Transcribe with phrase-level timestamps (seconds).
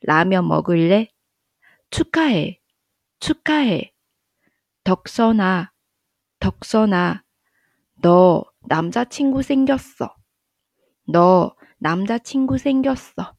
[0.00, 1.08] 라면먹을 래？
[1.90, 2.58] 축하 해，
[3.20, 3.92] 축하 해，
[4.82, 5.68] 덕선 아，
[6.40, 7.22] 덕선 아，
[8.02, 10.10] 너남자친구생겼 어，
[11.08, 13.32] 너남자친구생겼 어。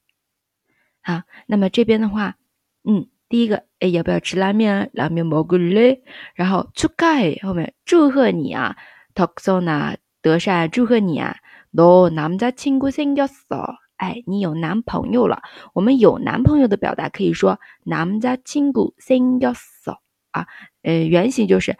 [1.02, 2.36] 好，那么这边的话，
[2.84, 4.90] 嗯，第一个，哎，要不要吃拉面？
[4.94, 6.02] 拉面먹을 래？
[6.34, 8.76] 然后축하 해， 后面祝贺你啊，
[9.14, 11.38] 덕선 아， 德善，祝贺你啊，
[11.72, 13.76] 너남자친구생겼 어。
[13.98, 15.42] 哎，你有男朋友了。
[15.74, 20.00] 我们有男朋友的表达可以说남자친구생겼어
[20.32, 20.48] 啊，
[20.82, 21.78] 呃，原型就是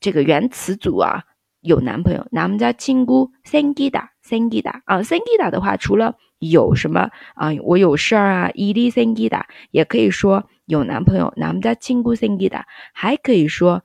[0.00, 1.22] 这个原词组啊，
[1.61, 13.83] 有男朋友，男们家亲姑 sengida sengida 啊 sengida 的话，除了有什么啊、我有事儿啊，idi sengida 也可以说有男朋友，男们家亲姑 sengida 还可以说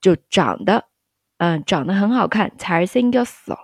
[0.00, 0.86] 就长得
[1.38, 3.56] 嗯、长得很好看，才是 sengioso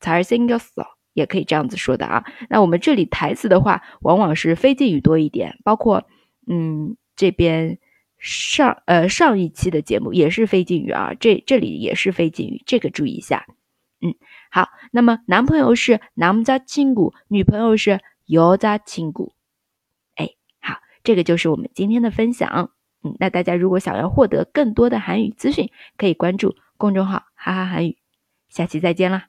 [0.00, 2.24] 才是 sengioso 也可以这样子说的啊。
[2.50, 6.04] 那我们这里台词的话，往往是非敬语多一点，包括
[6.46, 7.78] 嗯这边。
[8.23, 13.45] 上呃上一期的节目也是非敬语啊，这这里也是非敬语，这个注意一下。
[14.01, 14.15] 嗯，
[14.49, 19.33] 好，那么男朋友是남자친 구， 女朋友是여자친 구。
[20.15, 22.71] 哎，好，这个就是我们今天的分享。
[23.03, 27.97] 嗯，那大家如果想要获得更多的韩语资讯，可以关注公众号哈哈韩语。
[28.49, 29.27] 下期再见啦！